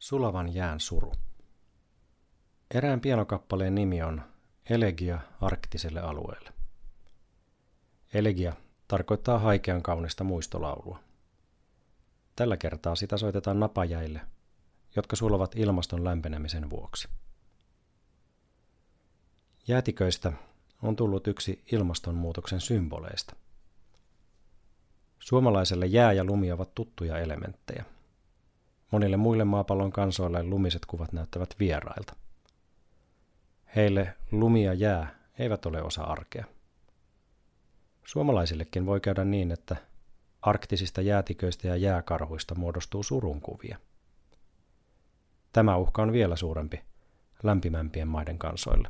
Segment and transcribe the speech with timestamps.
[0.00, 1.12] Sulavan jään suru.
[2.74, 4.22] Erään pianokappaleen nimi on
[4.70, 6.52] Elegia arktiselle alueelle.
[8.14, 8.52] Elegia
[8.88, 11.00] tarkoittaa haikean kaunista muistolaulua.
[12.36, 14.20] Tällä kertaa sitä soitetaan napajäille,
[14.96, 17.08] jotka sulavat ilmaston lämpenemisen vuoksi.
[19.68, 20.32] Jäätiköistä
[20.82, 23.36] on tullut yksi ilmastonmuutoksen symboleista.
[25.18, 27.84] Suomalaiselle jää ja lumi ovat tuttuja elementtejä–
[28.90, 32.16] Monille muille maapallon kansoille lumiset kuvat näyttävät vierailta.
[33.76, 36.44] Heille lumi ja jää eivät ole osa arkea.
[38.04, 39.76] Suomalaisillekin voi käydä niin, että
[40.42, 43.78] arktisista jäätiköistä ja jääkarhuista muodostuu surunkuvia.
[45.52, 46.80] Tämä uhka on vielä suurempi
[47.42, 48.88] lämpimämpien maiden kansoille.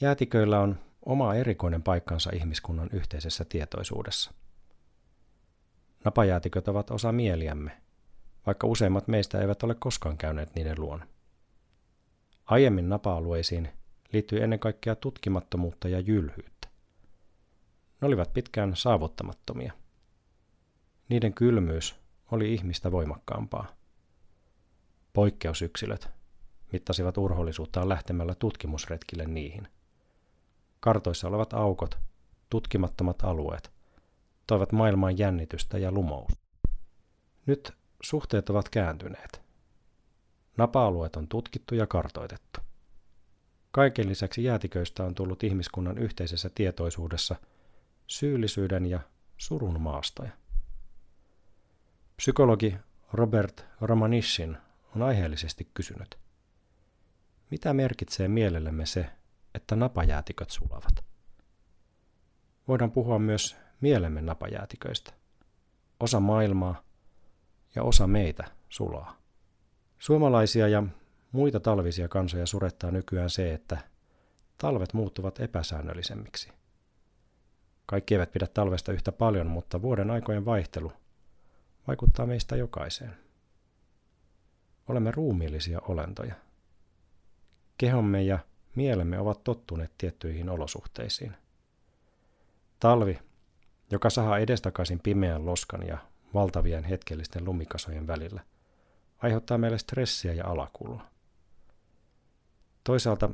[0.00, 4.32] Jäätiköillä on oma erikoinen paikkansa ihmiskunnan yhteisessä tietoisuudessa.
[6.04, 7.83] Napajäätiköt ovat osa mieliämme
[8.46, 11.06] vaikka useimmat meistä eivät ole koskaan käyneet niiden luona.
[12.44, 13.68] Aiemmin napa-alueisiin
[14.12, 16.68] liittyi ennen kaikkea tutkimattomuutta ja jylhyyttä.
[18.00, 19.72] Ne olivat pitkään saavuttamattomia.
[21.08, 21.96] Niiden kylmyys
[22.30, 23.66] oli ihmistä voimakkaampaa.
[25.12, 26.08] Poikkeusyksilöt
[26.72, 29.68] mittasivat urhollisuuttaan lähtemällä tutkimusretkille niihin.
[30.80, 31.98] Kartoissa olevat aukot,
[32.50, 33.72] tutkimattomat alueet,
[34.46, 36.32] toivat maailmaan jännitystä ja lumous.
[37.46, 37.72] Nyt
[38.04, 39.42] suhteet ovat kääntyneet.
[40.56, 42.60] Napa-alueet on tutkittu ja kartoitettu.
[43.70, 47.36] Kaiken lisäksi jäätiköistä on tullut ihmiskunnan yhteisessä tietoisuudessa
[48.06, 49.00] syyllisyyden ja
[49.36, 50.30] surun maastoja.
[52.16, 52.76] Psykologi
[53.12, 54.56] Robert Romanishin
[54.96, 56.18] on aiheellisesti kysynyt,
[57.50, 59.10] mitä merkitsee mielellemme se,
[59.54, 61.04] että napajäätiköt sulavat?
[62.68, 65.12] Voidaan puhua myös mielemme napajäätiköistä.
[66.00, 66.82] Osa maailmaa,
[67.74, 69.16] ja osa meitä sulaa.
[69.98, 70.82] Suomalaisia ja
[71.32, 73.78] muita talvisia kansoja surettaa nykyään se, että
[74.58, 76.52] talvet muuttuvat epäsäännöllisemmiksi.
[77.86, 80.92] Kaikki eivät pidä talvesta yhtä paljon, mutta vuoden aikojen vaihtelu
[81.86, 83.16] vaikuttaa meistä jokaiseen.
[84.88, 86.34] Olemme ruumiillisia olentoja.
[87.78, 88.38] Kehomme ja
[88.74, 91.32] mielemme ovat tottuneet tiettyihin olosuhteisiin.
[92.80, 93.18] Talvi,
[93.90, 95.98] joka sahaa edestakaisin pimeän loskan ja
[96.34, 98.40] valtavien hetkellisten lumikasojen välillä,
[99.18, 101.02] aiheuttaa meille stressiä ja alakulua.
[102.84, 103.30] Toisaalta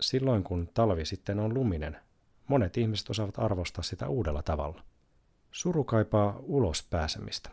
[0.00, 1.96] silloin kun talvi sitten on luminen,
[2.48, 4.82] monet ihmiset osaavat arvostaa sitä uudella tavalla.
[5.50, 7.50] Suru kaipaa ulos pääsemistä.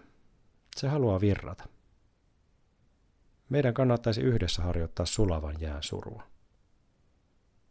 [0.76, 1.68] Se haluaa virrata.
[3.50, 6.24] Meidän kannattaisi yhdessä harjoittaa sulavan jään surua.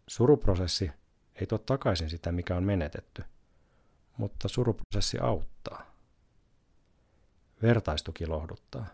[0.06, 0.91] Suruprosessi
[1.34, 3.25] ei tuo takaisin sitä, mikä on menetetty,
[4.17, 5.91] mutta suruprosessi auttaa.
[7.62, 8.87] Vertaistuki lohduttaa.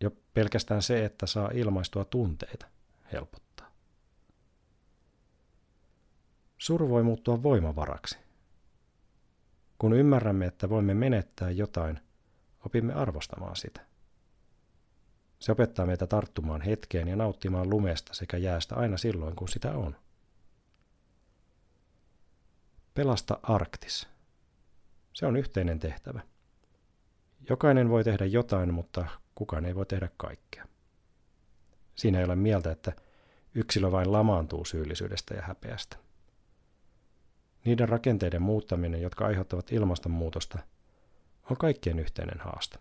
[0.00, 2.66] Jo pelkästään se, että saa ilmaistua tunteita,
[3.12, 3.70] helpottaa.
[6.58, 8.18] Suru voi muuttua voimavaraksi.
[9.78, 12.00] Kun ymmärrämme, että voimme menettää jotain,
[12.66, 13.80] opimme arvostamaan sitä.
[15.38, 19.96] Se opettaa meitä tarttumaan hetkeen ja nauttimaan lumesta sekä jäästä aina silloin, kun sitä on.
[22.94, 24.08] Pelasta Arktis.
[25.12, 26.20] Se on yhteinen tehtävä.
[27.50, 30.64] Jokainen voi tehdä jotain, mutta kukaan ei voi tehdä kaikkea.
[31.94, 32.92] Siinä ei ole mieltä, että
[33.54, 35.96] yksilö vain lamaantuu syyllisyydestä ja häpeästä.
[37.64, 40.58] Niiden rakenteiden muuttaminen, jotka aiheuttavat ilmastonmuutosta,
[41.50, 42.78] on kaikkien yhteinen haaste.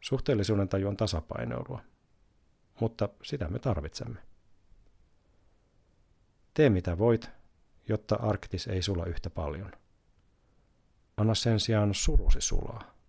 [0.00, 1.80] Suhteellisuuden taju on tasapainoilua,
[2.80, 4.20] mutta sitä me tarvitsemme.
[6.54, 7.30] Tee mitä voit,
[7.88, 9.72] jotta Arktis ei sula yhtä paljon.
[11.16, 12.99] Anna sen sijaan surusi sulaa.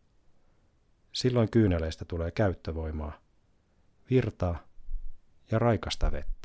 [1.21, 3.21] Silloin kyyneleistä tulee käyttövoimaa,
[4.09, 4.63] virtaa
[5.51, 6.40] ja raikasta vettä.